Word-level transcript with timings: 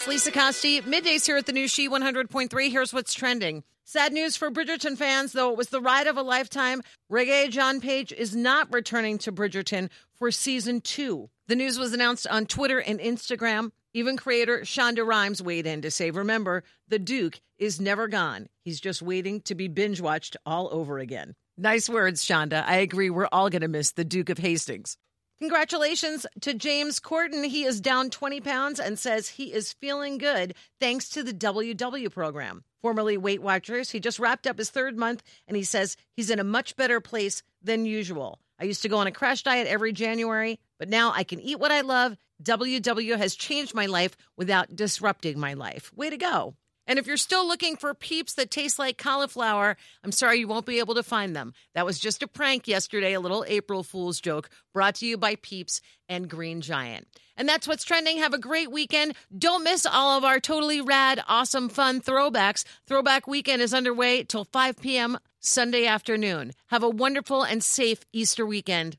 It's 0.00 0.08
Lisa 0.08 0.30
Costi. 0.32 0.80
Middays 0.80 1.26
here 1.26 1.36
at 1.36 1.44
the 1.44 1.52
new 1.52 1.68
She 1.68 1.86
100.3. 1.86 2.70
Here's 2.70 2.94
what's 2.94 3.12
trending. 3.12 3.62
Sad 3.84 4.14
news 4.14 4.34
for 4.34 4.50
Bridgerton 4.50 4.96
fans, 4.96 5.32
though 5.32 5.50
it 5.50 5.58
was 5.58 5.68
the 5.68 5.82
ride 5.82 6.06
of 6.06 6.16
a 6.16 6.22
lifetime. 6.22 6.80
Regé-Jean 7.12 7.82
Page 7.82 8.10
is 8.10 8.34
not 8.34 8.72
returning 8.72 9.18
to 9.18 9.30
Bridgerton 9.30 9.90
for 10.14 10.30
season 10.30 10.80
two. 10.80 11.28
The 11.48 11.54
news 11.54 11.78
was 11.78 11.92
announced 11.92 12.26
on 12.26 12.46
Twitter 12.46 12.78
and 12.78 12.98
Instagram. 12.98 13.72
Even 13.92 14.16
creator 14.16 14.60
Shonda 14.60 15.06
Rhimes 15.06 15.42
weighed 15.42 15.66
in 15.66 15.82
to 15.82 15.90
say, 15.90 16.10
remember, 16.10 16.64
the 16.88 16.98
Duke 16.98 17.38
is 17.58 17.78
never 17.78 18.08
gone. 18.08 18.48
He's 18.64 18.80
just 18.80 19.02
waiting 19.02 19.42
to 19.42 19.54
be 19.54 19.68
binge 19.68 20.00
watched 20.00 20.34
all 20.46 20.70
over 20.72 20.98
again. 20.98 21.34
Nice 21.58 21.90
words, 21.90 22.24
Shonda. 22.24 22.64
I 22.66 22.76
agree. 22.76 23.10
We're 23.10 23.28
all 23.30 23.50
going 23.50 23.60
to 23.60 23.68
miss 23.68 23.92
the 23.92 24.04
Duke 24.06 24.30
of 24.30 24.38
Hastings. 24.38 24.96
Congratulations 25.40 26.26
to 26.42 26.52
James 26.52 27.00
Corden. 27.00 27.46
He 27.46 27.64
is 27.64 27.80
down 27.80 28.10
20 28.10 28.42
pounds 28.42 28.78
and 28.78 28.98
says 28.98 29.26
he 29.26 29.54
is 29.54 29.72
feeling 29.72 30.18
good 30.18 30.54
thanks 30.80 31.08
to 31.08 31.22
the 31.22 31.32
WW 31.32 32.12
program. 32.12 32.62
Formerly 32.82 33.16
Weight 33.16 33.40
Watchers, 33.40 33.90
he 33.90 34.00
just 34.00 34.18
wrapped 34.18 34.46
up 34.46 34.58
his 34.58 34.68
third 34.68 34.98
month 34.98 35.22
and 35.48 35.56
he 35.56 35.62
says 35.62 35.96
he's 36.14 36.28
in 36.28 36.40
a 36.40 36.44
much 36.44 36.76
better 36.76 37.00
place 37.00 37.42
than 37.62 37.86
usual. 37.86 38.38
I 38.58 38.64
used 38.64 38.82
to 38.82 38.90
go 38.90 38.98
on 38.98 39.06
a 39.06 39.12
crash 39.12 39.42
diet 39.42 39.66
every 39.66 39.94
January, 39.94 40.60
but 40.78 40.90
now 40.90 41.10
I 41.16 41.24
can 41.24 41.40
eat 41.40 41.58
what 41.58 41.72
I 41.72 41.80
love. 41.80 42.18
WW 42.42 43.16
has 43.16 43.34
changed 43.34 43.74
my 43.74 43.86
life 43.86 44.18
without 44.36 44.76
disrupting 44.76 45.40
my 45.40 45.54
life. 45.54 45.90
Way 45.96 46.10
to 46.10 46.18
go. 46.18 46.54
And 46.90 46.98
if 46.98 47.06
you're 47.06 47.16
still 47.16 47.46
looking 47.46 47.76
for 47.76 47.94
peeps 47.94 48.34
that 48.34 48.50
taste 48.50 48.76
like 48.76 48.98
cauliflower, 48.98 49.76
I'm 50.02 50.10
sorry 50.10 50.40
you 50.40 50.48
won't 50.48 50.66
be 50.66 50.80
able 50.80 50.96
to 50.96 51.04
find 51.04 51.36
them. 51.36 51.54
That 51.72 51.86
was 51.86 52.00
just 52.00 52.20
a 52.24 52.26
prank 52.26 52.66
yesterday, 52.66 53.12
a 53.12 53.20
little 53.20 53.44
April 53.46 53.84
Fool's 53.84 54.20
joke 54.20 54.50
brought 54.74 54.96
to 54.96 55.06
you 55.06 55.16
by 55.16 55.36
Peeps 55.36 55.80
and 56.08 56.28
Green 56.28 56.60
Giant. 56.60 57.06
And 57.36 57.48
that's 57.48 57.68
what's 57.68 57.84
trending. 57.84 58.18
Have 58.18 58.34
a 58.34 58.38
great 58.38 58.72
weekend. 58.72 59.14
Don't 59.38 59.62
miss 59.62 59.86
all 59.86 60.18
of 60.18 60.24
our 60.24 60.40
totally 60.40 60.80
rad, 60.80 61.22
awesome, 61.28 61.68
fun 61.68 62.00
throwbacks. 62.00 62.64
Throwback 62.88 63.28
weekend 63.28 63.62
is 63.62 63.72
underway 63.72 64.24
till 64.24 64.42
5 64.46 64.78
p.m. 64.80 65.16
Sunday 65.38 65.86
afternoon. 65.86 66.54
Have 66.70 66.82
a 66.82 66.90
wonderful 66.90 67.44
and 67.44 67.62
safe 67.62 68.00
Easter 68.12 68.44
weekend. 68.44 68.96